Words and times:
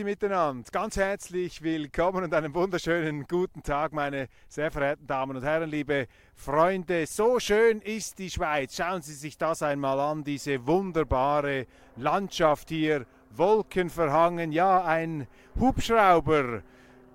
Grüezi 0.00 0.04
miteinander, 0.04 0.70
ganz 0.72 0.96
herzlich 0.96 1.62
willkommen 1.62 2.24
und 2.24 2.32
einen 2.32 2.54
wunderschönen 2.54 3.26
guten 3.26 3.62
Tag, 3.62 3.92
meine 3.92 4.28
sehr 4.48 4.70
verehrten 4.70 5.06
Damen 5.06 5.36
und 5.36 5.42
Herren, 5.42 5.68
liebe 5.68 6.06
Freunde. 6.34 7.06
So 7.06 7.38
schön 7.38 7.82
ist 7.82 8.18
die 8.18 8.30
Schweiz. 8.30 8.76
Schauen 8.76 9.02
Sie 9.02 9.12
sich 9.12 9.36
das 9.36 9.62
einmal 9.62 10.00
an, 10.00 10.24
diese 10.24 10.66
wunderbare 10.66 11.66
Landschaft 11.96 12.70
hier, 12.70 13.04
Wolken 13.32 13.90
verhangen, 13.90 14.52
ja, 14.52 14.84
ein 14.84 15.26
Hubschrauber 15.58 16.62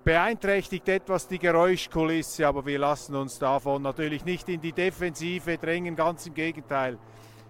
beeinträchtigt 0.04 0.88
etwas 0.88 1.26
die 1.26 1.40
Geräuschkulisse, 1.40 2.46
aber 2.46 2.64
wir 2.66 2.78
lassen 2.78 3.16
uns 3.16 3.38
davon 3.38 3.82
natürlich 3.82 4.24
nicht 4.24 4.48
in 4.48 4.60
die 4.60 4.72
Defensive 4.72 5.58
drängen, 5.58 5.96
ganz 5.96 6.26
im 6.26 6.34
Gegenteil, 6.34 6.98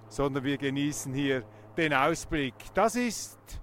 sondern 0.09 0.45
wir 0.45 0.57
genießen 0.57 1.13
hier 1.13 1.43
den 1.77 1.93
Ausblick. 1.93 2.55
Das 2.73 2.97
ist 2.97 3.61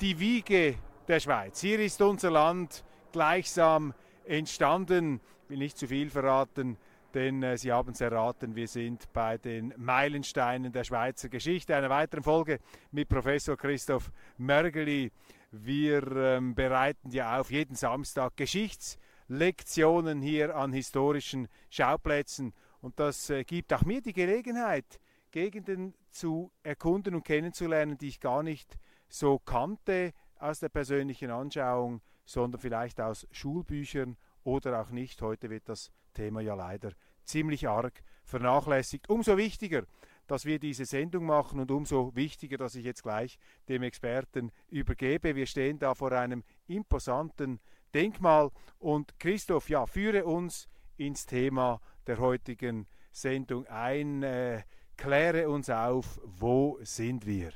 die 0.00 0.18
Wiege 0.18 0.76
der 1.08 1.20
Schweiz. 1.20 1.60
Hier 1.60 1.78
ist 1.78 2.00
unser 2.00 2.30
Land 2.30 2.84
gleichsam 3.12 3.92
entstanden. 4.24 5.20
Ich 5.44 5.50
will 5.50 5.58
nicht 5.58 5.76
zu 5.76 5.86
viel 5.86 6.08
verraten, 6.08 6.78
denn 7.12 7.42
äh, 7.42 7.58
Sie 7.58 7.70
haben 7.70 7.92
es 7.92 8.00
erraten, 8.00 8.56
wir 8.56 8.66
sind 8.66 9.12
bei 9.12 9.36
den 9.36 9.74
Meilensteinen 9.76 10.72
der 10.72 10.84
Schweizer 10.84 11.28
Geschichte. 11.28 11.76
Einer 11.76 11.90
weiteren 11.90 12.22
Folge 12.22 12.60
mit 12.92 13.10
Professor 13.10 13.58
Christoph 13.58 14.10
Mörgeli. 14.38 15.12
Wir 15.50 16.10
ähm, 16.16 16.54
bereiten 16.54 17.10
ja 17.10 17.38
auf 17.38 17.50
jeden 17.50 17.74
Samstag 17.74 18.36
Geschichtslektionen 18.36 20.22
hier 20.22 20.56
an 20.56 20.72
historischen 20.72 21.46
Schauplätzen 21.68 22.54
und 22.80 22.98
das 22.98 23.28
äh, 23.28 23.44
gibt 23.44 23.72
auch 23.74 23.82
mir 23.82 24.00
die 24.00 24.14
Gelegenheit, 24.14 24.98
Gegenden 25.30 25.92
zu 26.10 26.50
erkunden 26.62 27.14
und 27.14 27.24
kennenzulernen, 27.24 27.98
die 27.98 28.08
ich 28.08 28.20
gar 28.20 28.42
nicht 28.42 28.78
so 29.10 29.38
kannte 29.38 30.12
aus 30.38 30.60
der 30.60 30.70
persönlichen 30.70 31.30
Anschauung, 31.30 32.00
sondern 32.24 32.60
vielleicht 32.60 33.00
aus 33.00 33.26
Schulbüchern 33.30 34.16
oder 34.44 34.80
auch 34.80 34.90
nicht. 34.90 35.20
Heute 35.20 35.50
wird 35.50 35.68
das 35.68 35.90
Thema 36.14 36.40
ja 36.40 36.54
leider 36.54 36.92
ziemlich 37.24 37.68
arg 37.68 38.02
vernachlässigt. 38.24 39.08
Umso 39.10 39.36
wichtiger, 39.36 39.84
dass 40.26 40.44
wir 40.44 40.58
diese 40.58 40.84
Sendung 40.84 41.26
machen 41.26 41.58
und 41.60 41.70
umso 41.70 42.14
wichtiger, 42.14 42.56
dass 42.56 42.76
ich 42.76 42.84
jetzt 42.84 43.02
gleich 43.02 43.38
dem 43.68 43.82
Experten 43.82 44.52
übergebe. 44.68 45.34
Wir 45.34 45.46
stehen 45.46 45.78
da 45.78 45.94
vor 45.94 46.12
einem 46.12 46.44
imposanten 46.68 47.60
Denkmal 47.92 48.50
und 48.78 49.18
Christoph, 49.18 49.68
ja, 49.68 49.86
führe 49.86 50.24
uns 50.24 50.68
ins 50.96 51.26
Thema 51.26 51.80
der 52.06 52.18
heutigen 52.18 52.86
Sendung 53.10 53.66
ein. 53.66 54.22
Äh, 54.22 54.62
kläre 54.96 55.50
uns 55.50 55.68
auf, 55.68 56.20
wo 56.24 56.78
sind 56.82 57.26
wir? 57.26 57.50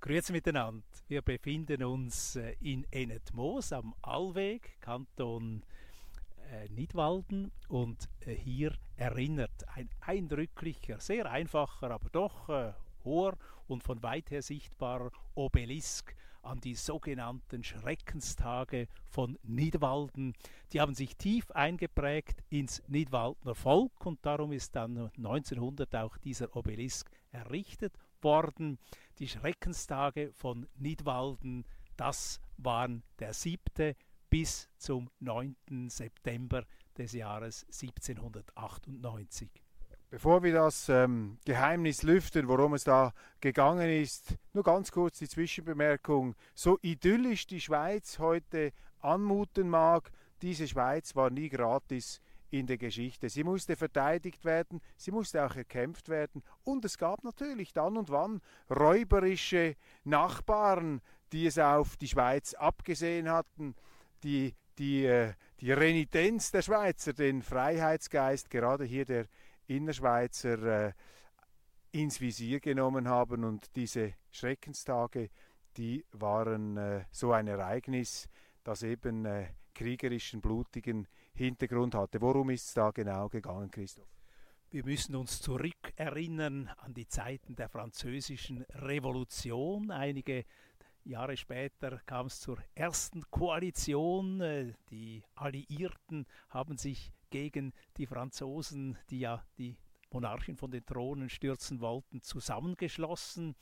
Grüezi 0.00 0.32
miteinander. 0.32 0.86
Wir 1.08 1.22
befinden 1.22 1.82
uns 1.84 2.36
äh, 2.36 2.54
in 2.60 2.84
Enetmoos 2.90 3.72
am 3.72 3.94
Allweg, 4.02 4.78
Kanton 4.82 5.62
äh, 6.52 6.68
Nidwalden 6.68 7.50
und 7.68 8.10
äh, 8.26 8.34
hier 8.34 8.74
erinnert 8.96 9.66
ein 9.74 9.88
eindrücklicher, 10.02 11.00
sehr 11.00 11.30
einfacher, 11.30 11.92
aber 11.92 12.10
doch 12.10 12.74
hoher 13.04 13.38
und 13.68 13.82
von 13.82 14.02
weit 14.02 14.30
her 14.30 14.42
sichtbarer 14.42 15.10
Obelisk 15.34 16.14
an 16.42 16.60
die 16.60 16.74
sogenannten 16.74 17.64
Schreckenstage 17.64 18.86
von 19.06 19.38
Nidwalden. 19.44 20.34
Die 20.74 20.80
haben 20.82 20.94
sich 20.94 21.16
tief 21.16 21.50
eingeprägt 21.52 22.42
ins 22.50 22.82
Nidwaldner 22.86 23.54
Volk 23.54 24.04
und 24.04 24.18
darum 24.26 24.52
ist 24.52 24.76
dann 24.76 25.10
1900 25.16 25.96
auch 25.96 26.18
dieser 26.18 26.54
Obelisk 26.54 27.10
errichtet 27.32 27.94
worden. 28.22 28.78
Die 29.18 29.28
Schreckenstage 29.28 30.32
von 30.32 30.66
Nidwalden, 30.76 31.64
das 31.96 32.40
waren 32.56 33.02
der 33.18 33.32
7. 33.32 33.94
bis 34.30 34.68
zum 34.76 35.10
9. 35.20 35.56
September 35.88 36.64
des 36.96 37.12
Jahres 37.12 37.64
1798. 37.64 39.50
Bevor 40.10 40.42
wir 40.42 40.54
das 40.54 40.88
ähm, 40.88 41.38
Geheimnis 41.44 42.02
lüften, 42.02 42.48
worum 42.48 42.72
es 42.72 42.84
da 42.84 43.12
gegangen 43.40 43.90
ist, 43.90 44.38
nur 44.54 44.64
ganz 44.64 44.90
kurz 44.90 45.18
die 45.18 45.28
Zwischenbemerkung. 45.28 46.34
So 46.54 46.78
idyllisch 46.80 47.46
die 47.46 47.60
Schweiz 47.60 48.18
heute 48.18 48.72
anmuten 49.00 49.68
mag, 49.68 50.10
diese 50.40 50.66
Schweiz 50.66 51.14
war 51.14 51.28
nie 51.28 51.50
gratis 51.50 52.22
in 52.50 52.66
der 52.66 52.78
Geschichte. 52.78 53.28
Sie 53.28 53.44
musste 53.44 53.76
verteidigt 53.76 54.44
werden, 54.44 54.80
sie 54.96 55.10
musste 55.10 55.44
auch 55.44 55.56
erkämpft 55.56 56.08
werden 56.08 56.42
und 56.64 56.84
es 56.84 56.98
gab 56.98 57.24
natürlich 57.24 57.72
dann 57.72 57.96
und 57.96 58.10
wann 58.10 58.40
räuberische 58.70 59.76
Nachbarn, 60.04 61.00
die 61.32 61.46
es 61.46 61.58
auf 61.58 61.96
die 61.96 62.08
Schweiz 62.08 62.54
abgesehen 62.54 63.28
hatten, 63.28 63.74
die 64.22 64.54
die, 64.78 65.04
äh, 65.04 65.34
die 65.60 65.72
Renitenz 65.72 66.50
der 66.50 66.62
Schweizer, 66.62 67.12
den 67.12 67.42
Freiheitsgeist, 67.42 68.48
gerade 68.48 68.84
hier 68.84 69.04
der 69.04 69.26
Innerschweizer, 69.66 70.86
äh, 70.86 70.92
ins 71.90 72.20
Visier 72.20 72.60
genommen 72.60 73.08
haben 73.08 73.44
und 73.44 73.74
diese 73.74 74.14
Schreckenstage, 74.30 75.30
die 75.76 76.04
waren 76.12 76.76
äh, 76.76 77.04
so 77.10 77.32
ein 77.32 77.48
Ereignis, 77.48 78.28
das 78.62 78.82
eben 78.82 79.26
kriegerischen, 79.74 80.40
blutigen 80.40 81.08
Hintergrund 81.38 81.94
hatte. 81.94 82.20
Worum 82.20 82.50
ist 82.50 82.66
es 82.66 82.74
da 82.74 82.90
genau 82.90 83.28
gegangen, 83.28 83.70
Christoph? 83.70 84.08
Wir 84.70 84.84
müssen 84.84 85.16
uns 85.16 85.40
zurückerinnern 85.40 86.68
an 86.76 86.92
die 86.92 87.08
Zeiten 87.08 87.56
der 87.56 87.70
französischen 87.70 88.62
Revolution. 88.74 89.90
Einige 89.90 90.44
Jahre 91.04 91.38
später 91.38 92.00
kam 92.04 92.26
es 92.26 92.40
zur 92.40 92.58
ersten 92.74 93.22
Koalition. 93.30 94.42
Äh, 94.42 94.74
die 94.90 95.24
Alliierten 95.36 96.26
haben 96.50 96.76
sich 96.76 97.12
gegen 97.30 97.72
die 97.96 98.06
Franzosen, 98.06 98.98
die 99.08 99.20
ja 99.20 99.42
die 99.56 99.78
Monarchen 100.10 100.56
von 100.56 100.70
den 100.70 100.84
Thronen 100.84 101.30
stürzen 101.30 101.80
wollten, 101.80 102.22
zusammengeschlossen. 102.22 103.56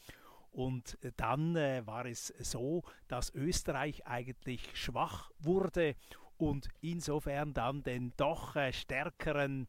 Und 0.50 0.98
dann 1.18 1.54
äh, 1.54 1.86
war 1.86 2.06
es 2.06 2.28
so, 2.38 2.82
dass 3.06 3.32
Österreich 3.34 4.06
eigentlich 4.06 4.70
schwach 4.74 5.30
wurde 5.38 5.94
und 6.38 6.68
insofern 6.80 7.52
dann 7.54 7.82
den 7.82 8.12
doch 8.16 8.56
äh, 8.56 8.72
stärkeren 8.72 9.68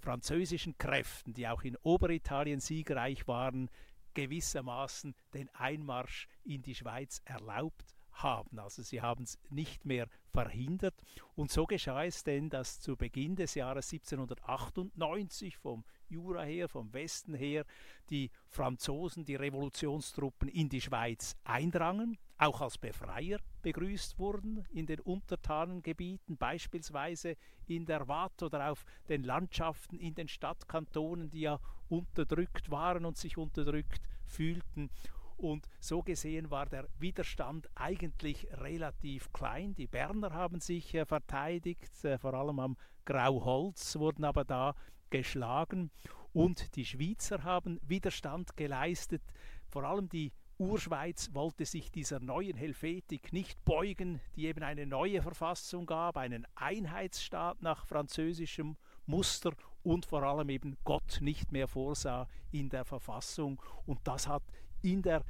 französischen 0.00 0.76
Kräften, 0.78 1.34
die 1.34 1.48
auch 1.48 1.62
in 1.62 1.76
Oberitalien 1.82 2.60
siegreich 2.60 3.26
waren, 3.28 3.68
gewissermaßen 4.14 5.14
den 5.34 5.48
Einmarsch 5.54 6.28
in 6.44 6.62
die 6.62 6.74
Schweiz 6.74 7.20
erlaubt 7.24 7.94
haben. 8.10 8.58
Also 8.58 8.82
sie 8.82 9.00
haben 9.00 9.24
es 9.24 9.38
nicht 9.50 9.84
mehr 9.84 10.08
verhindert. 10.32 10.94
Und 11.34 11.50
so 11.50 11.66
geschah 11.66 12.04
es 12.04 12.24
denn, 12.24 12.50
dass 12.50 12.80
zu 12.80 12.96
Beginn 12.96 13.36
des 13.36 13.54
Jahres 13.54 13.92
1798 13.92 15.56
vom 15.56 15.84
Jura 16.08 16.42
her, 16.42 16.68
vom 16.68 16.92
Westen 16.92 17.34
her, 17.34 17.64
die 18.10 18.30
Franzosen, 18.48 19.24
die 19.24 19.36
Revolutionstruppen 19.36 20.48
in 20.48 20.68
die 20.68 20.80
Schweiz 20.80 21.36
eindrangen, 21.44 22.18
auch 22.38 22.60
als 22.60 22.78
Befreier 22.78 23.38
begrüßt 23.68 24.18
wurden 24.18 24.64
in 24.70 24.86
den 24.86 24.98
Untertanengebieten, 25.00 26.38
beispielsweise 26.38 27.36
in 27.66 27.84
der 27.84 28.08
Watt 28.08 28.42
oder 28.42 28.70
auf 28.70 28.86
den 29.10 29.24
Landschaften 29.24 29.98
in 29.98 30.14
den 30.14 30.26
Stadtkantonen, 30.26 31.28
die 31.28 31.40
ja 31.40 31.60
unterdrückt 31.90 32.70
waren 32.70 33.04
und 33.04 33.18
sich 33.18 33.36
unterdrückt 33.36 34.00
fühlten. 34.24 34.88
Und 35.36 35.68
so 35.80 36.02
gesehen 36.02 36.50
war 36.50 36.64
der 36.64 36.88
Widerstand 36.98 37.68
eigentlich 37.74 38.48
relativ 38.52 39.30
klein. 39.34 39.74
Die 39.74 39.86
Berner 39.86 40.32
haben 40.32 40.60
sich 40.60 40.94
äh, 40.94 41.04
verteidigt, 41.04 42.04
äh, 42.06 42.16
vor 42.16 42.32
allem 42.32 42.60
am 42.60 42.76
Grauholz, 43.04 43.96
wurden 43.96 44.24
aber 44.24 44.46
da 44.46 44.74
geschlagen. 45.10 45.90
Und 46.32 46.74
die 46.74 46.86
Schweizer 46.86 47.44
haben 47.44 47.80
Widerstand 47.82 48.56
geleistet. 48.56 49.22
Vor 49.68 49.84
allem 49.84 50.08
die 50.08 50.32
Urschweiz 50.58 51.30
wollte 51.34 51.64
sich 51.64 51.92
dieser 51.92 52.18
neuen 52.18 52.56
Helvetik 52.56 53.32
nicht 53.32 53.64
beugen, 53.64 54.20
die 54.34 54.46
eben 54.46 54.64
eine 54.64 54.86
neue 54.86 55.22
Verfassung 55.22 55.86
gab, 55.86 56.16
einen 56.16 56.46
Einheitsstaat 56.56 57.62
nach 57.62 57.86
französischem 57.86 58.76
Muster 59.06 59.52
und 59.84 60.04
vor 60.04 60.24
allem 60.24 60.48
eben 60.48 60.76
Gott 60.82 61.18
nicht 61.20 61.52
mehr 61.52 61.68
vorsah 61.68 62.26
in 62.50 62.70
der 62.70 62.84
Verfassung. 62.84 63.62
Und 63.86 64.00
das 64.02 64.26
hat 64.26 64.42
in 64.82 65.02
der 65.02 65.24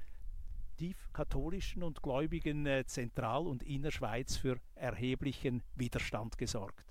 tief 0.79 0.97
katholischen 1.13 1.83
und 1.83 2.03
gläubigen 2.03 2.65
äh, 2.65 2.87
Zentral- 2.87 3.47
und 3.47 3.63
Innerschweiz 3.63 4.37
für 4.39 4.59
erheblichen 4.77 5.63
Widerstand 5.75 6.39
gesorgt. 6.39 6.88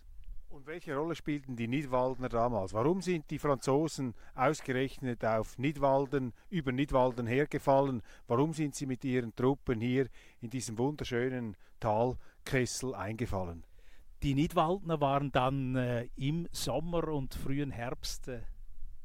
Und 0.58 0.66
welche 0.66 0.96
Rolle 0.96 1.14
spielten 1.14 1.56
die 1.56 1.68
Nidwaldner 1.68 2.30
damals? 2.30 2.74
Warum 2.74 3.00
sind 3.00 3.30
die 3.30 3.38
Franzosen 3.38 4.16
ausgerechnet 4.34 5.24
auf 5.24 5.56
Nidwalden, 5.60 6.34
über 6.50 6.72
Nidwalden 6.72 7.28
hergefallen? 7.28 8.02
Warum 8.26 8.54
sind 8.54 8.74
sie 8.74 8.88
mit 8.88 9.06
ihren 9.06 9.36
Truppen 9.36 9.80
hier 9.80 10.08
in 10.42 10.50
diesem 10.50 10.80
wunderschönen 10.80 11.56
Talkessel 11.80 12.96
eingefallen? 12.96 13.66
Die 14.24 14.34
Nidwaldner 14.34 15.00
waren 15.00 15.32
dann 15.32 15.76
äh, 15.76 16.10
im 16.16 16.48
Sommer 16.52 17.08
und 17.10 17.36
frühen 17.36 17.70
Herbst 17.70 18.28
äh, 18.28 18.42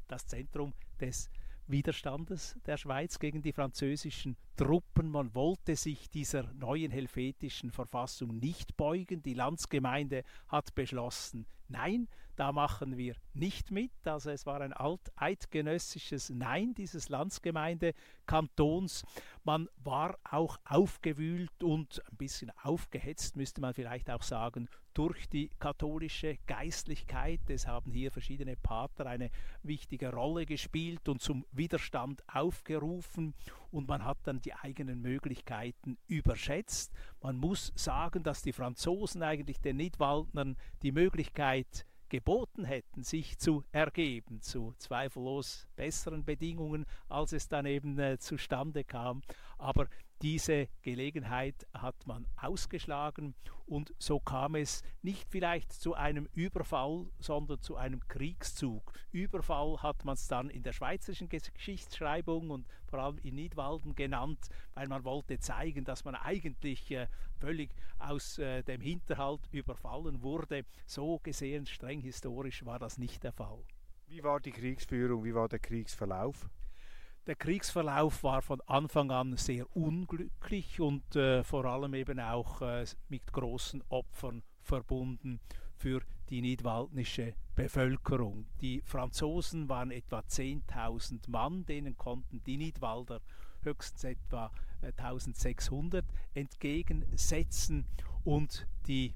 das 0.07 0.25
Zentrum 0.25 0.73
des 0.99 1.29
Widerstandes 1.67 2.57
der 2.65 2.77
Schweiz 2.77 3.19
gegen 3.19 3.41
die 3.41 3.53
französischen 3.53 4.35
Truppen. 4.57 5.09
Man 5.09 5.33
wollte 5.33 5.75
sich 5.75 6.09
dieser 6.09 6.43
neuen 6.53 6.91
helvetischen 6.91 7.71
Verfassung 7.71 8.39
nicht 8.39 8.75
beugen. 8.77 9.23
Die 9.23 9.33
Landsgemeinde 9.33 10.23
hat 10.47 10.75
beschlossen, 10.75 11.45
nein, 11.73 12.07
da 12.35 12.51
machen 12.51 12.97
wir 12.97 13.15
nicht 13.33 13.71
mit. 13.71 13.91
Also 14.05 14.29
es 14.31 14.45
war 14.45 14.61
ein 14.61 14.73
alteidgenössisches 14.73 16.29
Nein 16.29 16.73
dieses 16.73 17.09
Landsgemeindekantons. 17.09 19.03
Man 19.43 19.67
war 19.83 20.17
auch 20.23 20.57
aufgewühlt 20.65 21.63
und 21.63 22.01
ein 22.09 22.17
bisschen 22.17 22.51
aufgehetzt, 22.61 23.35
müsste 23.35 23.61
man 23.61 23.73
vielleicht 23.73 24.09
auch 24.09 24.23
sagen, 24.23 24.69
durch 24.93 25.27
die 25.27 25.49
katholische 25.59 26.37
Geistlichkeit. 26.45 27.41
Es 27.49 27.67
haben 27.67 27.91
hier 27.91 28.11
verschiedene 28.11 28.55
Pater 28.55 29.07
eine 29.07 29.31
wichtige 29.63 30.11
Rolle 30.13 30.45
gespielt 30.45 31.09
und 31.09 31.21
zum 31.21 31.45
Widerstand 31.51 32.23
aufgerufen 32.27 33.33
und 33.71 33.87
man 33.87 34.05
hat 34.05 34.19
dann 34.23 34.39
die 34.41 34.53
eigenen 34.53 35.01
Möglichkeiten 35.01 35.97
überschätzt. 36.07 36.93
Man 37.21 37.37
muss 37.37 37.73
sagen, 37.75 38.23
dass 38.23 38.43
die 38.43 38.53
Franzosen 38.53 39.23
eigentlich 39.23 39.59
den 39.59 39.77
Nidwaldnern 39.77 40.57
die 40.83 40.91
Möglichkeit 40.91 41.62
geboten 42.13 42.63
hätten, 42.63 43.01
sich 43.01 43.39
zu 43.39 43.63
ergeben 43.71 44.39
zu 44.39 44.75
zweifellos 44.77 45.67
besseren 45.75 46.23
Bedingungen, 46.23 46.85
als 47.09 47.33
es 47.33 47.47
dann 47.47 47.65
eben 47.65 47.97
äh, 47.97 48.19
zustande 48.19 48.83
kam. 48.83 49.23
Aber 49.63 49.87
diese 50.21 50.67
Gelegenheit 50.81 51.65
hat 51.73 52.05
man 52.05 52.27
ausgeschlagen 52.35 53.33
und 53.65 53.93
so 53.97 54.19
kam 54.19 54.55
es 54.55 54.83
nicht 55.01 55.25
vielleicht 55.29 55.71
zu 55.71 55.93
einem 55.93 56.27
Überfall, 56.33 57.05
sondern 57.19 57.61
zu 57.61 57.77
einem 57.77 58.05
Kriegszug. 58.09 58.91
Überfall 59.13 59.81
hat 59.81 60.03
man 60.03 60.15
es 60.15 60.27
dann 60.27 60.49
in 60.49 60.63
der 60.63 60.73
schweizerischen 60.73 61.29
Geschichtsschreibung 61.29 62.49
und 62.49 62.67
vor 62.87 62.99
allem 62.99 63.17
in 63.19 63.35
Nidwalden 63.35 63.95
genannt, 63.95 64.49
weil 64.73 64.89
man 64.89 65.05
wollte 65.05 65.39
zeigen, 65.39 65.85
dass 65.85 66.03
man 66.03 66.15
eigentlich 66.15 66.91
äh, 66.91 67.07
völlig 67.39 67.73
aus 67.99 68.37
äh, 68.39 68.63
dem 68.63 68.81
Hinterhalt 68.81 69.47
überfallen 69.53 70.23
wurde. 70.23 70.65
So 70.85 71.19
gesehen, 71.19 71.65
streng 71.67 72.01
historisch, 72.01 72.65
war 72.65 72.79
das 72.79 72.97
nicht 72.97 73.23
der 73.23 73.31
Fall. 73.31 73.63
Wie 74.07 74.23
war 74.25 74.41
die 74.41 74.51
Kriegsführung, 74.51 75.23
wie 75.23 75.33
war 75.33 75.47
der 75.47 75.59
Kriegsverlauf? 75.59 76.49
Der 77.25 77.35
Kriegsverlauf 77.35 78.21
war 78.23 78.41
von 78.41 78.59
Anfang 78.67 79.09
an 79.09 79.37
sehr 79.37 79.73
unglücklich 79.77 80.81
und 80.81 81.15
äh, 81.15 81.45
vor 81.45 81.63
allem 81.63 81.93
eben 81.93 82.19
auch 82.19 82.61
äh, 82.61 82.85
mit 83.07 83.31
großen 83.31 83.81
Opfern 83.87 84.43
verbunden 84.59 85.39
für 85.77 86.01
die 86.29 86.41
nidwaldnische 86.41 87.33
Bevölkerung. 87.55 88.45
Die 88.59 88.81
Franzosen 88.81 89.69
waren 89.69 89.91
etwa 89.91 90.19
10.000 90.19 91.29
Mann, 91.29 91.65
denen 91.65 91.95
konnten 91.95 92.43
die 92.43 92.57
Nidwalder 92.57 93.21
höchstens 93.61 94.03
etwa 94.03 94.51
1600 94.81 96.03
äh, 96.03 96.39
entgegensetzen 96.41 97.85
und 98.25 98.67
die 98.85 99.13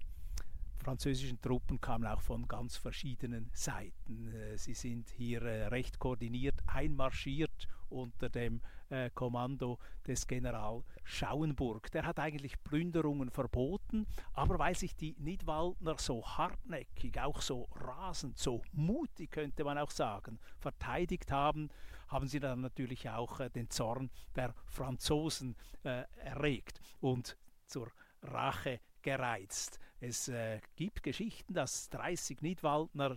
französischen 0.87 1.41
Truppen 1.41 1.81
kamen 1.81 2.07
auch 2.07 2.21
von 2.21 2.47
ganz 2.47 2.77
verschiedenen 2.77 3.49
Seiten. 3.51 4.33
Äh, 4.33 4.57
sie 4.57 4.73
sind 4.73 5.09
hier 5.09 5.41
äh, 5.41 5.67
recht 5.67 5.99
koordiniert 5.99 6.55
einmarschiert 6.65 7.67
unter 7.89 8.29
dem 8.29 8.61
äh, 8.87 9.09
Kommando 9.09 9.79
des 10.07 10.25
General 10.25 10.85
Schauenburg. 11.03 11.91
Der 11.91 12.05
hat 12.05 12.19
eigentlich 12.19 12.63
Plünderungen 12.63 13.29
verboten, 13.31 14.07
aber 14.31 14.59
weil 14.59 14.77
sich 14.77 14.95
die 14.95 15.13
Nidwaldner 15.19 15.97
so 15.97 16.25
hartnäckig, 16.25 17.19
auch 17.19 17.41
so 17.41 17.67
rasend, 17.75 18.37
so 18.37 18.61
mutig 18.71 19.31
könnte 19.31 19.65
man 19.65 19.77
auch 19.77 19.91
sagen, 19.91 20.39
verteidigt 20.57 21.33
haben, 21.33 21.67
haben 22.07 22.29
sie 22.29 22.39
dann 22.39 22.61
natürlich 22.61 23.09
auch 23.09 23.41
den 23.49 23.69
Zorn 23.69 24.09
der 24.37 24.53
Franzosen 24.67 25.57
erregt 25.83 26.79
und 27.01 27.35
zur 27.65 27.91
Rache 28.23 28.79
gereizt. 29.07 29.79
Es 30.01 30.27
äh, 30.27 30.59
gibt 30.75 31.01
Geschichten, 31.01 31.53
dass 31.53 31.89
30 31.91 32.41
Nidwaldner 32.41 33.15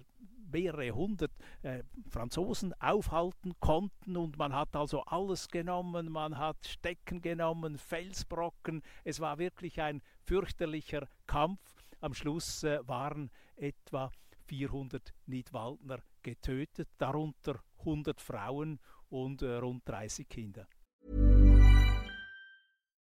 mehrere 0.53 0.93
hundert 0.93 1.33
äh, 1.63 1.83
Franzosen 2.09 2.73
aufhalten 2.81 3.55
konnten 3.59 4.17
und 4.17 4.39
man 4.39 4.55
hat 4.55 4.77
also 4.77 5.03
alles 5.03 5.49
genommen, 5.49 6.13
man 6.13 6.39
hat 6.39 6.65
Stecken 6.65 7.21
genommen, 7.23 7.77
Felsbrocken. 7.77 8.83
Es 9.03 9.19
war 9.19 9.39
wirklich 9.39 9.81
ein 9.81 10.01
fürchterlicher 10.23 11.09
Kampf. 11.27 11.61
Am 12.01 12.15
Schluss 12.15 12.63
äh, 12.63 12.79
waren 12.87 13.33
etwa 13.57 14.13
400 14.47 15.13
Nidwaldner 15.27 15.99
getötet, 16.23 16.89
darunter 16.99 17.65
100 17.81 18.21
Frauen 18.21 18.79
und 19.09 19.43
äh, 19.43 19.57
rund 19.57 19.89
30 19.89 20.29
Kinder. 20.29 20.69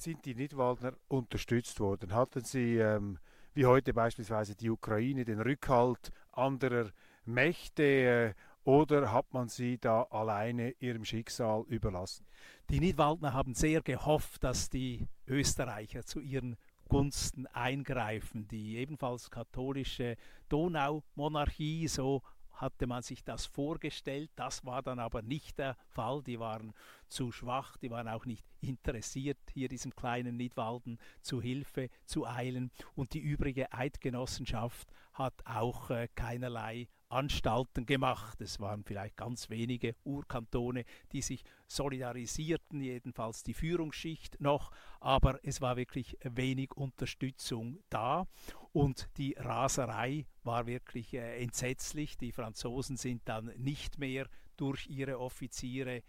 Sind 0.00 0.24
die 0.24 0.34
Nidwaldner 0.34 0.94
unterstützt 1.08 1.78
worden? 1.78 2.14
Hatten 2.14 2.42
sie, 2.42 2.78
ähm, 2.78 3.18
wie 3.52 3.66
heute 3.66 3.92
beispielsweise 3.92 4.54
die 4.54 4.70
Ukraine, 4.70 5.26
den 5.26 5.42
Rückhalt 5.42 6.10
anderer 6.32 6.90
Mächte 7.26 7.82
äh, 7.82 8.34
oder 8.64 9.12
hat 9.12 9.30
man 9.34 9.48
sie 9.48 9.76
da 9.76 10.04
alleine 10.04 10.70
ihrem 10.78 11.04
Schicksal 11.04 11.66
überlassen? 11.68 12.24
Die 12.70 12.80
Nidwaldner 12.80 13.34
haben 13.34 13.52
sehr 13.52 13.82
gehofft, 13.82 14.42
dass 14.42 14.70
die 14.70 15.06
Österreicher 15.26 16.02
zu 16.06 16.20
ihren 16.20 16.56
Gunsten 16.88 17.46
eingreifen. 17.48 18.48
Die 18.48 18.78
ebenfalls 18.78 19.30
katholische 19.30 20.16
Donaumonarchie, 20.48 21.88
so 21.88 22.22
hatte 22.60 22.86
man 22.86 23.02
sich 23.02 23.24
das 23.24 23.46
vorgestellt. 23.46 24.30
Das 24.36 24.64
war 24.64 24.82
dann 24.82 24.98
aber 24.98 25.22
nicht 25.22 25.58
der 25.58 25.76
Fall. 25.88 26.22
Die 26.22 26.38
waren 26.38 26.74
zu 27.08 27.32
schwach, 27.32 27.76
die 27.78 27.90
waren 27.90 28.08
auch 28.08 28.26
nicht 28.26 28.44
interessiert, 28.60 29.38
hier 29.52 29.68
diesem 29.68 29.96
kleinen 29.96 30.36
Nidwalden 30.36 30.98
zu 31.22 31.40
Hilfe 31.40 31.88
zu 32.04 32.26
eilen. 32.26 32.70
Und 32.94 33.14
die 33.14 33.20
übrige 33.20 33.72
Eidgenossenschaft 33.72 34.92
hat 35.14 35.34
auch 35.46 35.90
äh, 35.90 36.08
keinerlei 36.14 36.88
Anstalten 37.10 37.86
gemacht. 37.86 38.40
Es 38.40 38.60
waren 38.60 38.84
vielleicht 38.84 39.16
ganz 39.16 39.50
wenige 39.50 39.94
Urkantone, 40.04 40.84
die 41.12 41.22
sich 41.22 41.44
solidarisierten, 41.66 42.80
jedenfalls 42.80 43.42
die 43.42 43.54
Führungsschicht 43.54 44.40
noch, 44.40 44.70
aber 45.00 45.38
es 45.42 45.60
war 45.60 45.76
wirklich 45.76 46.16
wenig 46.22 46.72
Unterstützung 46.72 47.78
da 47.90 48.26
und 48.72 49.08
die 49.16 49.34
Raserei 49.38 50.26
war 50.42 50.66
wirklich 50.66 51.14
äh, 51.14 51.42
entsetzlich. 51.42 52.16
Die 52.16 52.32
Franzosen 52.32 52.96
sind 52.96 53.22
dann 53.28 53.46
nicht 53.56 53.98
mehr 53.98 54.28
durch 54.56 54.86
ihre 54.86 55.18
Offiziere 55.18 56.02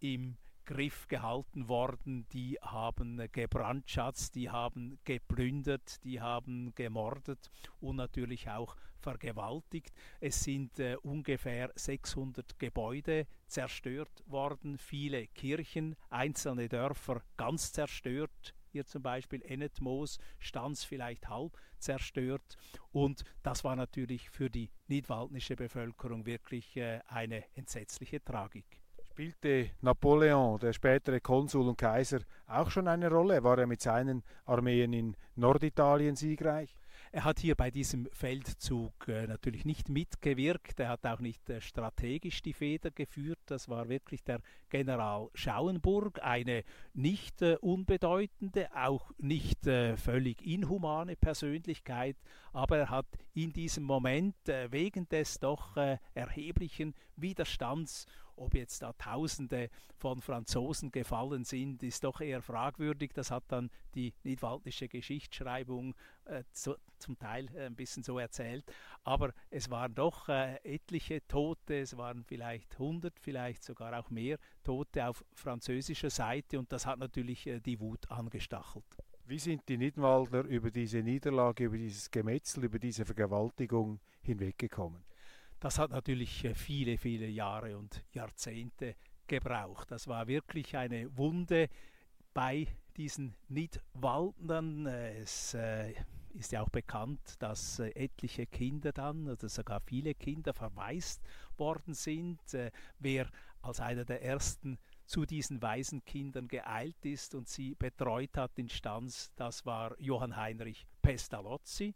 im 0.00 0.36
Griff 0.68 1.08
gehalten 1.08 1.66
worden, 1.66 2.26
die 2.34 2.58
haben 2.60 3.26
gebrandschatzt, 3.32 4.34
die 4.34 4.50
haben 4.50 4.98
geplündert, 5.04 6.04
die 6.04 6.20
haben 6.20 6.74
gemordet 6.74 7.50
und 7.80 7.96
natürlich 7.96 8.50
auch 8.50 8.76
vergewaltigt. 8.98 9.94
Es 10.20 10.44
sind 10.44 10.78
äh, 10.78 10.96
ungefähr 10.96 11.72
600 11.74 12.58
Gebäude 12.58 13.26
zerstört 13.46 14.22
worden, 14.26 14.76
viele 14.76 15.28
Kirchen, 15.28 15.96
einzelne 16.10 16.68
Dörfer 16.68 17.22
ganz 17.38 17.72
zerstört. 17.72 18.54
Hier 18.70 18.84
zum 18.84 19.02
Beispiel 19.02 19.40
Ennetmoos, 19.40 20.18
Stanz 20.38 20.84
vielleicht 20.84 21.30
halb 21.30 21.56
zerstört. 21.78 22.58
Und 22.92 23.24
das 23.42 23.64
war 23.64 23.74
natürlich 23.74 24.28
für 24.28 24.50
die 24.50 24.68
nidwaldnische 24.86 25.56
Bevölkerung 25.56 26.26
wirklich 26.26 26.76
äh, 26.76 27.00
eine 27.08 27.42
entsetzliche 27.56 28.22
Tragik. 28.22 28.82
Spielte 29.18 29.70
Napoleon, 29.80 30.60
der 30.60 30.72
spätere 30.72 31.18
Konsul 31.18 31.66
und 31.66 31.76
Kaiser, 31.76 32.20
auch 32.46 32.70
schon 32.70 32.86
eine 32.86 33.10
Rolle? 33.10 33.42
War 33.42 33.58
er 33.58 33.66
mit 33.66 33.80
seinen 33.80 34.22
Armeen 34.44 34.92
in 34.92 35.16
Norditalien 35.34 36.14
siegreich? 36.14 36.76
Er 37.10 37.24
hat 37.24 37.40
hier 37.40 37.56
bei 37.56 37.72
diesem 37.72 38.06
Feldzug 38.12 39.08
äh, 39.08 39.26
natürlich 39.26 39.64
nicht 39.64 39.88
mitgewirkt, 39.88 40.78
er 40.78 40.90
hat 40.90 41.04
auch 41.04 41.18
nicht 41.18 41.50
äh, 41.50 41.60
strategisch 41.60 42.42
die 42.42 42.52
Feder 42.52 42.92
geführt, 42.92 43.40
das 43.46 43.68
war 43.68 43.88
wirklich 43.88 44.22
der 44.22 44.40
General 44.68 45.30
Schauenburg, 45.34 46.22
eine 46.22 46.62
nicht 46.94 47.42
äh, 47.42 47.56
unbedeutende, 47.60 48.68
auch 48.76 49.10
nicht 49.18 49.66
äh, 49.66 49.96
völlig 49.96 50.46
inhumane 50.46 51.16
Persönlichkeit, 51.16 52.16
aber 52.52 52.78
er 52.78 52.90
hat 52.90 53.08
in 53.34 53.52
diesem 53.52 53.82
Moment 53.82 54.48
äh, 54.48 54.70
wegen 54.70 55.08
des 55.08 55.40
doch 55.40 55.76
äh, 55.76 55.98
erheblichen 56.14 56.94
Widerstands 57.16 58.06
ob 58.38 58.54
jetzt 58.54 58.82
da 58.82 58.92
Tausende 58.92 59.70
von 59.96 60.20
Franzosen 60.20 60.90
gefallen 60.92 61.44
sind, 61.44 61.82
ist 61.82 62.04
doch 62.04 62.20
eher 62.20 62.40
fragwürdig. 62.40 63.12
Das 63.12 63.30
hat 63.30 63.44
dann 63.48 63.70
die 63.94 64.14
nidwaldische 64.22 64.88
Geschichtsschreibung 64.88 65.94
äh, 66.24 66.44
zu, 66.52 66.76
zum 66.98 67.18
Teil 67.18 67.48
äh, 67.54 67.66
ein 67.66 67.74
bisschen 67.74 68.02
so 68.02 68.18
erzählt. 68.18 68.64
Aber 69.04 69.32
es 69.50 69.70
waren 69.70 69.94
doch 69.94 70.28
äh, 70.28 70.56
etliche 70.64 71.26
Tote, 71.26 71.80
es 71.80 71.96
waren 71.96 72.24
vielleicht 72.24 72.74
100, 72.74 73.18
vielleicht 73.20 73.64
sogar 73.64 73.98
auch 73.98 74.10
mehr 74.10 74.38
Tote 74.64 75.06
auf 75.06 75.24
französischer 75.34 76.10
Seite 76.10 76.58
und 76.58 76.72
das 76.72 76.86
hat 76.86 76.98
natürlich 76.98 77.46
äh, 77.46 77.60
die 77.60 77.80
Wut 77.80 78.10
angestachelt. 78.10 78.84
Wie 79.26 79.38
sind 79.38 79.68
die 79.68 79.76
Nidwaldner 79.76 80.44
über 80.44 80.70
diese 80.70 81.02
Niederlage, 81.02 81.64
über 81.64 81.76
dieses 81.76 82.10
Gemetzel, 82.10 82.64
über 82.64 82.78
diese 82.78 83.04
Vergewaltigung 83.04 84.00
hinweggekommen? 84.22 85.04
Das 85.60 85.78
hat 85.78 85.90
natürlich 85.90 86.44
äh, 86.44 86.54
viele, 86.54 86.98
viele 86.98 87.26
Jahre 87.26 87.76
und 87.76 88.04
Jahrzehnte 88.12 88.94
gebraucht. 89.26 89.90
Das 89.90 90.06
war 90.06 90.28
wirklich 90.28 90.76
eine 90.76 91.16
Wunde 91.16 91.68
bei 92.32 92.68
diesen 92.96 93.34
Nidwaldnern. 93.48 94.86
Es 94.86 95.54
äh, 95.54 95.94
ist 96.34 96.52
ja 96.52 96.62
auch 96.62 96.68
bekannt, 96.68 97.34
dass 97.40 97.80
äh, 97.80 97.88
etliche 97.90 98.46
Kinder 98.46 98.92
dann, 98.92 99.28
oder 99.28 99.48
sogar 99.48 99.80
viele 99.80 100.14
Kinder 100.14 100.54
verwaist 100.54 101.22
worden 101.56 101.94
sind. 101.94 102.40
Wer 103.00 103.28
als 103.60 103.80
einer 103.80 104.04
der 104.04 104.22
ersten 104.22 104.78
zu 105.06 105.24
diesen 105.24 105.60
Waisenkindern 105.60 106.46
geeilt 106.46 107.04
ist 107.04 107.34
und 107.34 107.48
sie 107.48 107.74
betreut 107.74 108.36
hat 108.36 108.58
in 108.58 108.68
Stanz, 108.68 109.32
das 109.34 109.66
war 109.66 109.98
Johann 109.98 110.36
Heinrich 110.36 110.86
Pestalozzi. 111.02 111.94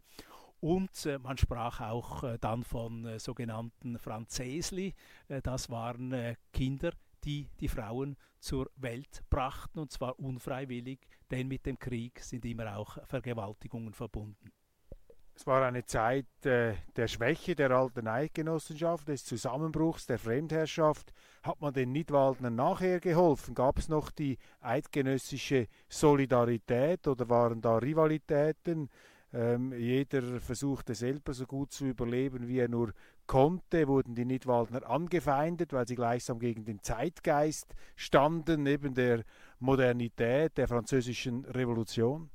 Und 0.63 1.05
äh, 1.05 1.19
man 1.19 1.37
sprach 1.37 1.81
auch 1.81 2.23
äh, 2.23 2.37
dann 2.39 2.63
von 2.63 3.05
äh, 3.05 3.19
sogenannten 3.19 3.99
Franzesli. 3.99 4.93
Äh, 5.27 5.41
das 5.41 5.69
waren 5.69 6.13
äh, 6.13 6.35
Kinder, 6.53 6.93
die 7.25 7.49
die 7.59 7.67
Frauen 7.67 8.15
zur 8.39 8.71
Welt 8.77 9.25
brachten, 9.29 9.79
und 9.79 9.91
zwar 9.91 10.17
unfreiwillig, 10.17 10.99
denn 11.29 11.49
mit 11.49 11.65
dem 11.65 11.77
Krieg 11.77 12.21
sind 12.21 12.45
immer 12.45 12.77
auch 12.77 12.97
Vergewaltigungen 13.05 13.93
verbunden. 13.93 14.53
Es 15.35 15.45
war 15.45 15.65
eine 15.65 15.83
Zeit 15.83 16.45
äh, 16.45 16.75
der 16.95 17.09
Schwäche 17.09 17.55
der 17.55 17.71
alten 17.71 18.07
Eidgenossenschaft, 18.07 19.09
des 19.09 19.25
Zusammenbruchs, 19.25 20.05
der 20.05 20.17
Fremdherrschaft. 20.17 21.11
Hat 21.41 21.59
man 21.59 21.73
den 21.73 21.91
Nidwaldnern 21.91 22.55
nachher 22.55 23.01
geholfen? 23.01 23.53
Gab 23.53 23.79
es 23.79 23.89
noch 23.89 24.11
die 24.11 24.37
eidgenössische 24.61 25.67
Solidarität 25.89 27.05
oder 27.05 27.27
waren 27.27 27.59
da 27.59 27.79
Rivalitäten? 27.79 28.89
Ähm, 29.33 29.73
jeder 29.73 30.39
versuchte 30.39 30.93
selber 30.93 31.33
so 31.33 31.47
gut 31.47 31.71
zu 31.71 31.85
überleben, 31.85 32.47
wie 32.47 32.59
er 32.59 32.67
nur 32.67 32.93
konnte, 33.25 33.87
wurden 33.87 34.13
die 34.13 34.25
Nidwaldner 34.25 34.87
angefeindet, 34.87 35.73
weil 35.73 35.87
sie 35.87 35.95
gleichsam 35.95 36.37
gegen 36.37 36.65
den 36.65 36.83
Zeitgeist 36.83 37.73
standen, 37.95 38.61
neben 38.61 38.93
der 38.93 39.23
Modernität 39.59 40.55
der 40.57 40.67
französischen 40.67 41.45
Revolution. 41.45 42.29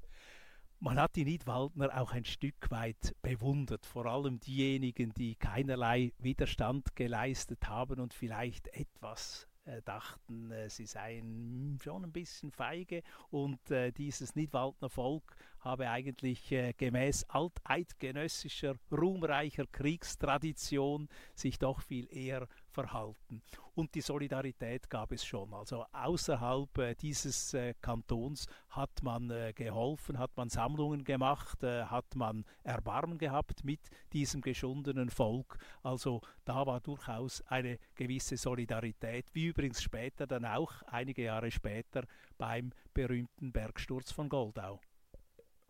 Man 0.81 0.99
hat 1.01 1.15
die 1.15 1.25
Nidwaldner 1.25 2.01
auch 2.01 2.13
ein 2.13 2.25
Stück 2.25 2.71
weit 2.71 3.15
bewundert, 3.23 3.87
vor 3.87 4.07
allem 4.07 4.41
diejenigen, 4.41 5.13
die 5.15 5.37
keinerlei 5.37 6.13
Widerstand 6.19 6.97
geleistet 6.97 7.69
haben 7.69 8.01
und 8.01 8.15
vielleicht 8.15 8.69
etwas 8.69 9.49
äh, 9.69 9.83
dachten, 9.83 10.51
äh, 10.51 10.71
sie 10.71 10.87
seien 10.87 11.79
schon 11.83 12.05
ein 12.05 12.13
bisschen 12.13 12.53
feige 12.53 13.03
und 13.31 13.71
äh, 13.71 13.93
dieses 13.93 14.35
Nidwaldner 14.35 14.89
Volk 14.89 15.37
habe 15.69 15.91
eigentlich 15.91 16.51
äh, 16.51 16.73
gemäß 16.73 17.25
alteidgenössischer, 17.29 18.77
ruhmreicher 18.91 19.67
Kriegstradition 19.67 21.09
sich 21.35 21.59
doch 21.59 21.83
viel 21.83 22.09
eher 22.11 22.49
verhalten. 22.71 23.43
Und 23.75 23.95
die 23.95 24.01
Solidarität 24.01 24.89
gab 24.89 25.13
es 25.13 25.27
schon. 25.27 25.53
Also 25.53 25.85
außerhalb 25.93 26.79
äh, 26.79 26.95
dieses 26.95 27.53
äh, 27.53 27.75
Kantons 27.83 28.47
hat 28.71 29.03
man 29.03 29.31
äh, 29.31 29.53
geholfen, 29.53 30.19
hat 30.19 30.35
man 30.37 30.49
Sammlungen 30.49 31.05
gemacht, 31.05 31.63
äh, 31.63 31.85
hat 31.85 32.17
man 32.17 32.47
Erbarmen 32.65 33.19
gehabt 33.19 33.63
mit 33.63 33.81
diesem 34.15 34.41
geschundenen 34.41 35.11
Volk. 35.11 35.59
Also 35.83 36.23
da 36.47 36.67
war 36.67 36.81
durchaus 36.81 37.43
eine 37.43 37.79
gewisse 37.95 38.39
Solidarität, 38.39 39.27
wie 39.35 39.49
übrigens 39.49 39.83
später 39.83 40.27
dann 40.27 40.47
auch, 40.47 40.81
einige 40.87 41.25
Jahre 41.25 41.51
später, 41.51 42.05
beim 42.39 42.73
berühmten 42.95 43.53
Bergsturz 43.53 44.13
von 44.13 44.31
Goldau. 44.31 44.81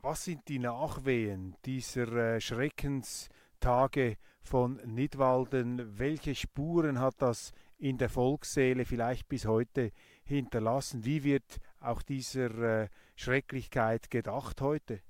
Was 0.00 0.24
sind 0.24 0.46
die 0.46 0.60
Nachwehen 0.60 1.56
dieser 1.64 2.36
äh, 2.36 2.40
Schreckenstage 2.40 4.16
von 4.42 4.76
Nidwalden? 4.84 5.98
Welche 5.98 6.36
Spuren 6.36 7.00
hat 7.00 7.20
das 7.20 7.52
in 7.78 7.98
der 7.98 8.08
Volksseele 8.08 8.84
vielleicht 8.84 9.28
bis 9.28 9.44
heute 9.44 9.90
hinterlassen? 10.22 11.04
Wie 11.04 11.24
wird 11.24 11.58
auch 11.80 12.00
dieser 12.02 12.82
äh, 12.82 12.88
Schrecklichkeit 13.16 14.08
gedacht 14.08 14.60
heute? 14.60 15.00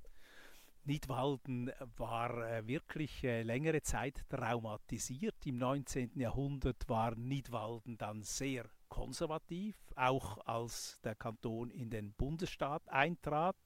Nidwalden 0.84 1.70
war 1.98 2.50
äh, 2.50 2.66
wirklich 2.66 3.22
äh, 3.24 3.42
längere 3.42 3.82
Zeit 3.82 4.24
traumatisiert. 4.30 5.36
Im 5.44 5.58
19. 5.58 6.18
Jahrhundert 6.18 6.88
war 6.88 7.14
Nidwalden 7.14 7.98
dann 7.98 8.22
sehr 8.22 8.64
konservativ, 8.88 9.76
auch 9.96 10.38
als 10.46 10.98
der 11.04 11.14
Kanton 11.14 11.70
in 11.72 11.90
den 11.90 12.14
Bundesstaat 12.14 12.88
eintrat 12.88 13.56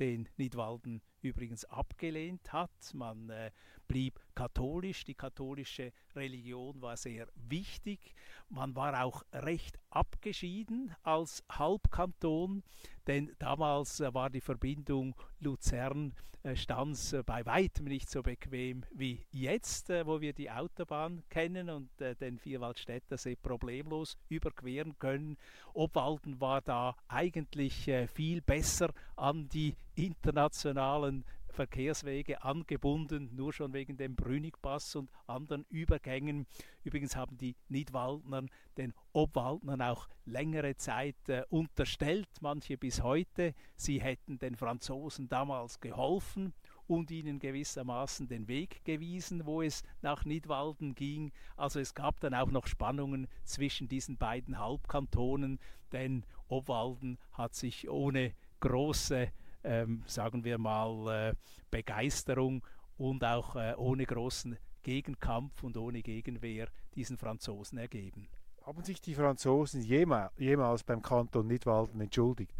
den 0.00 0.28
Nidwalden 0.36 1.02
übrigens 1.22 1.64
abgelehnt 1.64 2.52
hat. 2.52 2.70
Man 2.92 3.30
äh, 3.30 3.50
blieb 3.88 4.20
katholisch, 4.34 5.04
die 5.04 5.14
katholische 5.14 5.92
Religion 6.14 6.80
war 6.80 6.96
sehr 6.96 7.28
wichtig. 7.34 8.14
Man 8.48 8.74
war 8.76 9.04
auch 9.04 9.24
recht 9.32 9.78
abgeschieden 9.90 10.94
als 11.02 11.42
Halbkanton, 11.50 12.62
denn 13.06 13.32
damals 13.38 14.00
äh, 14.00 14.12
war 14.14 14.30
die 14.30 14.40
Verbindung 14.40 15.14
Luzern-Stanz 15.40 17.12
äh, 17.12 17.22
bei 17.24 17.44
weitem 17.46 17.86
nicht 17.86 18.10
so 18.10 18.22
bequem 18.22 18.84
wie 18.92 19.24
jetzt, 19.30 19.90
äh, 19.90 20.06
wo 20.06 20.20
wir 20.20 20.32
die 20.32 20.50
Autobahn 20.50 21.22
kennen 21.28 21.70
und 21.70 21.90
den 21.98 22.38
Vierwaldstättersee 22.38 23.36
problemlos 23.36 24.16
überqueren 24.28 24.98
können. 24.98 25.36
Obwalden 25.72 26.40
war 26.40 26.60
da 26.60 26.96
eigentlich 27.08 27.90
viel 28.12 28.40
besser 28.40 28.92
an 29.16 29.48
die 29.48 29.74
internationalen 29.94 31.24
Verkehrswege 31.54 32.42
angebunden, 32.42 33.30
nur 33.32 33.52
schon 33.52 33.72
wegen 33.72 33.96
dem 33.96 34.16
Brünigpass 34.16 34.96
und 34.96 35.10
anderen 35.26 35.64
Übergängen. 35.70 36.46
Übrigens 36.82 37.16
haben 37.16 37.38
die 37.38 37.54
Nidwaldnern 37.68 38.50
den 38.76 38.92
Obwaldnern 39.12 39.80
auch 39.80 40.08
längere 40.24 40.74
Zeit 40.76 41.16
äh, 41.28 41.44
unterstellt, 41.48 42.28
manche 42.40 42.76
bis 42.76 43.02
heute, 43.02 43.54
sie 43.76 44.00
hätten 44.00 44.38
den 44.38 44.56
Franzosen 44.56 45.28
damals 45.28 45.80
geholfen 45.80 46.52
und 46.86 47.10
ihnen 47.10 47.38
gewissermaßen 47.38 48.26
den 48.26 48.48
Weg 48.48 48.84
gewiesen, 48.84 49.46
wo 49.46 49.62
es 49.62 49.84
nach 50.02 50.24
Nidwalden 50.24 50.94
ging. 50.94 51.30
Also 51.56 51.78
es 51.78 51.94
gab 51.94 52.20
dann 52.20 52.34
auch 52.34 52.50
noch 52.50 52.66
Spannungen 52.66 53.28
zwischen 53.44 53.88
diesen 53.88 54.18
beiden 54.18 54.58
Halbkantonen, 54.58 55.60
denn 55.92 56.26
Obwalden 56.48 57.18
hat 57.32 57.54
sich 57.54 57.88
ohne 57.88 58.34
große, 58.60 59.30
ähm, 59.64 60.02
sagen 60.06 60.44
wir 60.44 60.58
mal, 60.58 61.30
äh, 61.30 61.34
Begeisterung 61.70 62.64
und 62.96 63.24
auch 63.24 63.56
äh, 63.56 63.74
ohne 63.76 64.04
großen 64.04 64.56
Gegenkampf 64.82 65.62
und 65.62 65.76
ohne 65.76 66.02
Gegenwehr 66.02 66.68
diesen 66.94 67.16
Franzosen 67.18 67.78
ergeben. 67.78 68.28
Haben 68.64 68.82
sich 68.82 69.00
die 69.00 69.14
Franzosen 69.14 69.82
jemals 69.82 70.84
beim 70.84 71.02
Kanton 71.02 71.46
Nidwalden 71.46 72.00
entschuldigt? 72.00 72.54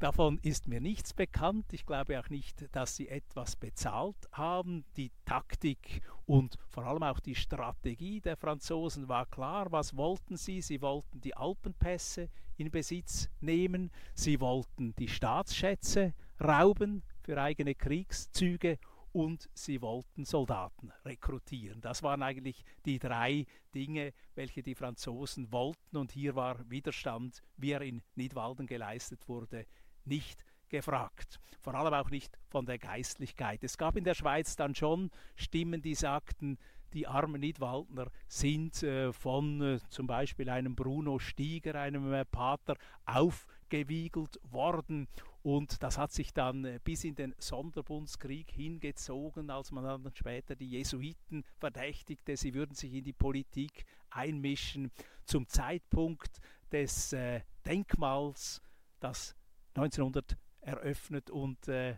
Davon 0.00 0.38
ist 0.42 0.66
mir 0.66 0.80
nichts 0.80 1.12
bekannt. 1.12 1.74
Ich 1.74 1.84
glaube 1.84 2.18
auch 2.18 2.30
nicht, 2.30 2.74
dass 2.74 2.96
sie 2.96 3.08
etwas 3.08 3.54
bezahlt 3.54 4.16
haben. 4.32 4.86
Die 4.96 5.12
Taktik 5.26 6.00
und 6.24 6.56
vor 6.70 6.86
allem 6.86 7.02
auch 7.02 7.20
die 7.20 7.34
Strategie 7.34 8.22
der 8.22 8.38
Franzosen 8.38 9.08
war 9.08 9.26
klar. 9.26 9.70
Was 9.72 9.94
wollten 9.94 10.38
sie? 10.38 10.62
Sie 10.62 10.80
wollten 10.80 11.20
die 11.20 11.36
Alpenpässe 11.36 12.30
in 12.56 12.70
Besitz 12.70 13.28
nehmen. 13.40 13.90
Sie 14.14 14.40
wollten 14.40 14.94
die 14.96 15.08
Staatsschätze 15.08 16.14
rauben 16.42 17.02
für 17.22 17.40
eigene 17.40 17.74
Kriegszüge 17.74 18.78
und 19.12 19.48
sie 19.54 19.82
wollten 19.82 20.24
Soldaten 20.24 20.92
rekrutieren. 21.04 21.80
Das 21.80 22.02
waren 22.02 22.22
eigentlich 22.22 22.64
die 22.84 22.98
drei 22.98 23.44
Dinge, 23.74 24.12
welche 24.34 24.62
die 24.62 24.74
Franzosen 24.74 25.52
wollten 25.52 25.96
und 25.96 26.12
hier 26.12 26.36
war 26.36 26.58
Widerstand, 26.70 27.42
wie 27.56 27.72
er 27.72 27.82
in 27.82 28.02
Nidwalden 28.14 28.66
geleistet 28.66 29.28
wurde, 29.28 29.66
nicht 30.04 30.44
gefragt. 30.68 31.40
Vor 31.60 31.74
allem 31.74 31.92
auch 31.92 32.10
nicht 32.10 32.38
von 32.48 32.64
der 32.64 32.78
Geistlichkeit. 32.78 33.62
Es 33.64 33.76
gab 33.76 33.96
in 33.96 34.04
der 34.04 34.14
Schweiz 34.14 34.56
dann 34.56 34.74
schon 34.74 35.10
Stimmen, 35.34 35.82
die 35.82 35.94
sagten, 35.94 36.58
die 36.92 37.06
armen 37.06 37.40
Nidwaldner 37.40 38.10
sind 38.26 38.82
äh, 38.82 39.12
von 39.12 39.60
äh, 39.60 39.78
zum 39.90 40.06
Beispiel 40.06 40.48
einem 40.48 40.74
Bruno 40.74 41.18
Stieger, 41.18 41.76
einem 41.76 42.12
äh, 42.12 42.24
Pater, 42.24 42.76
aufgewiegelt 43.04 44.40
worden. 44.42 45.06
Und 45.42 45.82
das 45.82 45.96
hat 45.96 46.12
sich 46.12 46.32
dann 46.34 46.64
äh, 46.64 46.80
bis 46.82 47.04
in 47.04 47.14
den 47.14 47.34
Sonderbundskrieg 47.38 48.50
hingezogen, 48.50 49.50
als 49.50 49.70
man 49.70 49.84
dann 49.84 50.14
später 50.14 50.54
die 50.54 50.68
Jesuiten 50.68 51.44
verdächtigte, 51.58 52.36
sie 52.36 52.52
würden 52.52 52.74
sich 52.74 52.92
in 52.92 53.04
die 53.04 53.14
Politik 53.14 53.86
einmischen. 54.10 54.90
Zum 55.24 55.48
Zeitpunkt 55.48 56.40
des 56.70 57.12
äh, 57.12 57.40
Denkmals, 57.64 58.60
das 59.00 59.34
1900 59.74 60.36
eröffnet 60.60 61.30
und 61.30 61.68
äh, 61.68 61.96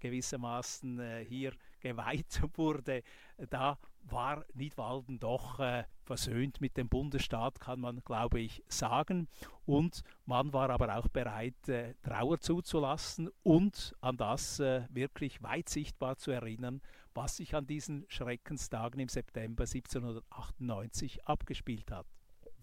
gewissermaßen 0.00 0.98
äh, 0.98 1.24
hier 1.24 1.52
geweiht 1.80 2.42
wurde, 2.54 3.02
da 3.50 3.78
war 4.02 4.44
Nidwalden 4.54 5.18
doch 5.18 5.60
äh, 5.60 5.84
versöhnt 6.10 6.60
mit 6.60 6.76
dem 6.76 6.88
Bundesstaat, 6.88 7.60
kann 7.60 7.78
man, 7.78 8.02
glaube 8.04 8.40
ich, 8.40 8.64
sagen. 8.66 9.28
Und 9.64 10.02
man 10.26 10.52
war 10.52 10.68
aber 10.70 10.96
auch 10.96 11.06
bereit, 11.06 11.68
äh, 11.68 11.94
Trauer 12.02 12.40
zuzulassen 12.40 13.30
und 13.44 13.94
an 14.00 14.16
das 14.16 14.58
äh, 14.58 14.82
wirklich 14.90 15.40
weit 15.44 15.68
sichtbar 15.68 16.16
zu 16.16 16.32
erinnern, 16.32 16.82
was 17.14 17.36
sich 17.36 17.54
an 17.54 17.68
diesen 17.68 18.06
Schreckenstagen 18.08 18.98
im 18.98 19.08
September 19.08 19.62
1798 19.62 21.28
abgespielt 21.28 21.92
hat. 21.92 22.06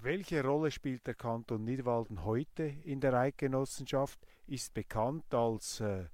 Welche 0.01 0.43
Rolle 0.43 0.69
spielt 0.69 1.07
der 1.07 1.15
Kanton 1.15 1.63
Nidwalden 1.63 2.25
heute 2.25 2.63
in 2.83 2.99
der 2.99 3.13
Eidgenossenschaft? 3.13 4.19
Ist 4.45 4.73
bekannt 4.73 5.33
als 5.33 5.79
äh, 5.79 6.07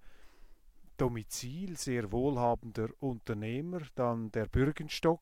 Domizil 0.97 1.77
sehr 1.77 2.11
wohlhabender 2.11 2.89
Unternehmer, 2.99 3.81
dann 3.95 4.31
der 4.31 4.45
Bürgenstock, 4.45 5.21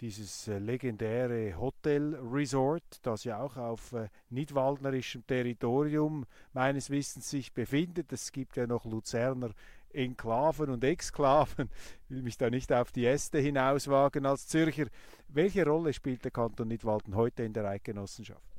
dieses 0.00 0.48
äh, 0.48 0.58
legendäre 0.58 1.56
Hotel 1.58 2.14
Resort, 2.16 2.82
das 3.02 3.24
ja 3.24 3.40
auch 3.40 3.56
auf 3.56 3.92
äh, 3.92 4.08
nidwaldnerischem 4.30 5.26
Territorium 5.26 6.26
meines 6.52 6.90
Wissens 6.90 7.30
sich 7.30 7.52
befindet. 7.52 8.12
Es 8.12 8.32
gibt 8.32 8.56
ja 8.56 8.66
noch 8.66 8.84
Luzerner 8.84 9.50
Enklaven 9.92 10.70
und 10.70 10.84
Exklaven. 10.84 11.68
Ich 12.04 12.10
will 12.10 12.22
mich 12.22 12.38
da 12.38 12.50
nicht 12.50 12.72
auf 12.72 12.92
die 12.92 13.06
Äste 13.06 13.38
hinauswagen 13.38 14.26
als 14.26 14.46
Zürcher. 14.46 14.86
Welche 15.28 15.64
Rolle 15.66 15.92
spielt 15.92 16.24
der 16.24 16.30
Kanton 16.30 16.68
Nidwalden 16.68 17.14
heute 17.14 17.42
in 17.42 17.52
der 17.52 17.66
Eidgenossenschaft? 17.66 18.51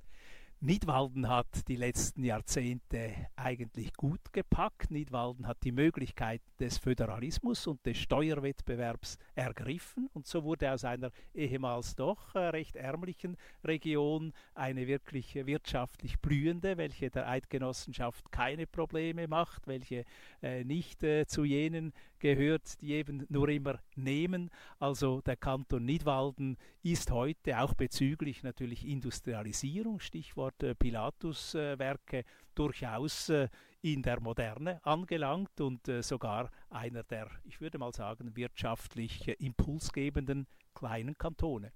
Nidwalden 0.65 1.27
hat 1.27 1.67
die 1.67 1.75
letzten 1.75 2.23
Jahrzehnte 2.23 3.27
eigentlich 3.35 3.91
gut 3.95 4.31
gepackt. 4.31 4.91
Nidwalden 4.91 5.45
hat 5.45 5.57
die 5.65 5.73
Möglichkeit 5.73 6.41
des 6.57 6.77
Föderalismus 6.77 7.67
und 7.67 7.85
des 7.85 7.97
Steuerwettbewerbs 7.97 9.17
ergriffen 9.35 10.09
und 10.13 10.25
so 10.25 10.45
wurde 10.45 10.71
aus 10.71 10.85
einer 10.85 11.11
ehemals 11.33 11.97
doch 11.97 12.33
äh, 12.35 12.47
recht 12.47 12.77
ärmlichen 12.77 13.35
Region 13.65 14.31
eine 14.55 14.87
wirklich 14.87 15.35
wirtschaftlich 15.35 16.21
blühende, 16.21 16.77
welche 16.77 17.09
der 17.09 17.27
Eidgenossenschaft 17.27 18.31
keine 18.31 18.65
Probleme 18.65 19.27
macht, 19.27 19.67
welche 19.67 20.05
äh, 20.41 20.63
nicht 20.63 21.03
äh, 21.03 21.25
zu 21.27 21.43
jenen 21.43 21.91
gehört, 22.23 22.79
die 22.79 22.93
eben 22.93 23.25
nur 23.27 23.49
immer 23.49 23.79
nehmen. 23.95 24.49
Also 24.79 25.19
der 25.19 25.35
Kanton 25.35 25.83
Nidwalden 25.83 26.55
ist 26.81 27.11
heute 27.11 27.59
auch 27.59 27.73
bezüglich 27.73 28.43
natürlich 28.43 28.87
Industrialisierung, 28.87 29.99
Stichwort 29.99 30.63
äh, 30.63 30.73
Pilatus-Werke, 30.73 32.23
durchaus 32.55 33.27
äh, 33.27 33.49
in 33.81 34.01
der 34.03 34.21
Moderne 34.21 34.79
angelangt 34.85 35.59
und 35.59 35.85
äh, 35.89 36.01
sogar 36.01 36.49
einer 36.69 37.03
der, 37.03 37.27
ich 37.43 37.59
würde 37.59 37.77
mal 37.77 37.91
sagen, 37.91 38.37
wirtschaftlich 38.37 39.27
impulsgebenden 39.41 40.47
kleinen 40.73 41.17
Kantone. 41.17 41.73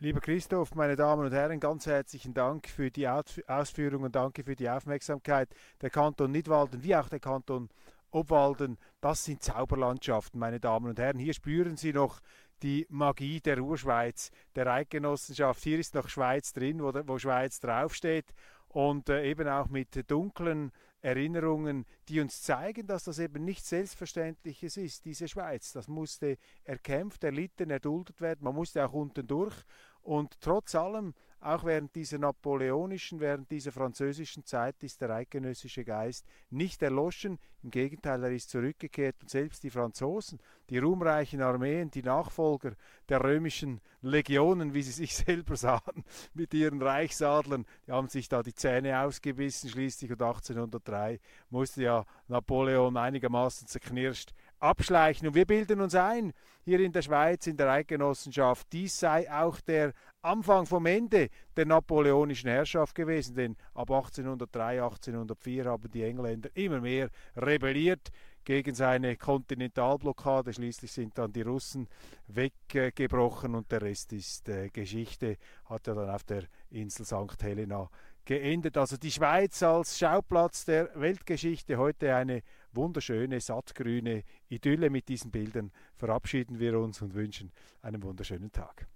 Lieber 0.00 0.20
Christoph, 0.20 0.74
meine 0.74 0.96
Damen 0.96 1.24
und 1.24 1.32
Herren, 1.32 1.60
ganz 1.60 1.86
herzlichen 1.86 2.34
Dank 2.34 2.68
für 2.68 2.90
die 2.90 3.08
Ausführungen, 3.08 4.12
danke 4.12 4.44
für 4.44 4.56
die 4.56 4.68
Aufmerksamkeit. 4.68 5.48
Der 5.80 5.88
Kanton 5.88 6.30
Nidwalden 6.32 6.82
wie 6.82 6.94
auch 6.94 7.08
der 7.08 7.20
Kanton 7.20 7.70
Obwalden, 8.12 8.78
das 9.00 9.24
sind 9.24 9.42
Zauberlandschaften, 9.42 10.38
meine 10.38 10.60
Damen 10.60 10.90
und 10.90 10.98
Herren. 10.98 11.18
Hier 11.18 11.32
spüren 11.32 11.76
Sie 11.78 11.94
noch 11.94 12.20
die 12.62 12.86
Magie 12.90 13.40
der 13.40 13.58
Urschweiz, 13.58 14.30
der 14.54 14.66
Eidgenossenschaft. 14.66 15.62
Hier 15.62 15.78
ist 15.78 15.94
noch 15.94 16.08
Schweiz 16.08 16.52
drin, 16.52 16.82
wo, 16.82 16.92
wo 17.06 17.18
Schweiz 17.18 17.58
draufsteht 17.58 18.26
und 18.68 19.08
äh, 19.08 19.24
eben 19.24 19.48
auch 19.48 19.68
mit 19.68 20.10
dunklen 20.10 20.72
Erinnerungen, 21.00 21.84
die 22.08 22.20
uns 22.20 22.42
zeigen, 22.42 22.86
dass 22.86 23.04
das 23.04 23.18
eben 23.18 23.44
nichts 23.44 23.70
Selbstverständliches 23.70 24.76
ist, 24.76 25.04
diese 25.04 25.26
Schweiz. 25.26 25.72
Das 25.72 25.88
musste 25.88 26.36
erkämpft, 26.64 27.24
erlitten, 27.24 27.70
erduldet 27.70 28.20
werden. 28.20 28.44
Man 28.44 28.54
musste 28.54 28.84
auch 28.84 28.92
unten 28.92 29.26
durch. 29.26 29.54
Und 30.02 30.40
trotz 30.40 30.74
allem 30.74 31.14
auch 31.42 31.64
während 31.64 31.94
dieser 31.96 32.18
napoleonischen, 32.18 33.18
während 33.18 33.50
dieser 33.50 33.72
französischen 33.72 34.44
Zeit 34.44 34.76
ist 34.84 35.00
der 35.00 35.10
eidgenössische 35.10 35.84
Geist 35.84 36.24
nicht 36.50 36.80
erloschen, 36.82 37.38
im 37.64 37.70
Gegenteil, 37.70 38.22
er 38.22 38.30
ist 38.30 38.50
zurückgekehrt. 38.50 39.16
Und 39.20 39.30
selbst 39.30 39.62
die 39.62 39.70
Franzosen, 39.70 40.38
die 40.70 40.78
ruhmreichen 40.78 41.42
Armeen, 41.42 41.90
die 41.90 42.02
Nachfolger 42.02 42.74
der 43.08 43.22
römischen 43.22 43.80
Legionen, 44.02 44.74
wie 44.74 44.82
sie 44.82 44.92
sich 44.92 45.16
selber 45.16 45.56
sahen, 45.56 46.04
mit 46.34 46.54
ihren 46.54 46.80
Reichsadlern, 46.80 47.66
die 47.86 47.92
haben 47.92 48.08
sich 48.08 48.28
da 48.28 48.42
die 48.42 48.54
Zähne 48.54 49.00
ausgebissen 49.00 49.68
schließlich. 49.68 50.10
Und 50.10 50.22
1803 50.22 51.20
musste 51.50 51.82
ja 51.82 52.04
Napoleon 52.28 52.96
einigermaßen 52.96 53.66
zerknirscht 53.66 54.32
abschleichen. 54.62 55.28
Und 55.28 55.34
wir 55.34 55.44
bilden 55.44 55.80
uns 55.80 55.94
ein, 55.94 56.32
hier 56.64 56.80
in 56.80 56.92
der 56.92 57.02
Schweiz, 57.02 57.46
in 57.46 57.56
der 57.56 57.70
Eidgenossenschaft, 57.70 58.68
dies 58.72 58.98
sei 58.98 59.30
auch 59.30 59.60
der 59.60 59.92
Anfang 60.22 60.66
vom 60.66 60.86
Ende 60.86 61.28
der 61.56 61.66
napoleonischen 61.66 62.48
Herrschaft 62.48 62.94
gewesen, 62.94 63.34
denn 63.34 63.56
ab 63.74 63.90
1803, 63.90 64.82
1804 64.82 65.64
haben 65.64 65.90
die 65.90 66.04
Engländer 66.04 66.48
immer 66.54 66.80
mehr 66.80 67.10
rebelliert 67.36 68.10
gegen 68.44 68.74
seine 68.74 69.16
Kontinentalblockade. 69.16 70.52
Schließlich 70.52 70.92
sind 70.92 71.18
dann 71.18 71.32
die 71.32 71.42
Russen 71.42 71.88
weggebrochen 72.28 73.54
und 73.54 73.70
der 73.72 73.82
Rest 73.82 74.12
ist 74.12 74.48
äh, 74.48 74.68
Geschichte. 74.68 75.36
Hat 75.66 75.88
er 75.88 75.94
dann 75.94 76.10
auf 76.10 76.24
der 76.24 76.44
Insel 76.70 77.04
St. 77.04 77.42
Helena 77.42 77.88
geendet. 78.24 78.76
Also 78.76 78.96
die 78.96 79.10
Schweiz 79.10 79.62
als 79.62 79.98
Schauplatz 79.98 80.64
der 80.64 80.90
Weltgeschichte. 80.94 81.76
Heute 81.76 82.14
eine 82.14 82.42
wunderschöne, 82.72 83.40
sattgrüne 83.40 84.24
Idylle 84.48 84.90
mit 84.90 85.08
diesen 85.08 85.30
Bildern. 85.30 85.72
Verabschieden 85.96 86.58
wir 86.58 86.78
uns 86.78 87.02
und 87.02 87.14
wünschen 87.14 87.52
einen 87.82 88.02
wunderschönen 88.02 88.52
Tag. 88.52 88.86